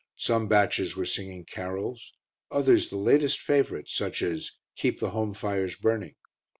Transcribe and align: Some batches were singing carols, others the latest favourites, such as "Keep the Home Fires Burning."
Some 0.17 0.47
batches 0.47 0.95
were 0.95 1.05
singing 1.05 1.45
carols, 1.45 2.11
others 2.49 2.89
the 2.89 2.97
latest 2.97 3.39
favourites, 3.39 3.93
such 3.93 4.23
as 4.23 4.53
"Keep 4.75 4.99
the 4.99 5.11
Home 5.11 5.35
Fires 5.35 5.75
Burning." 5.75 6.15